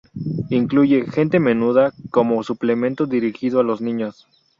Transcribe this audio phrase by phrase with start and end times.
[0.49, 4.25] Incluye "Gente Menuda" como suplemento dirigido a los niños.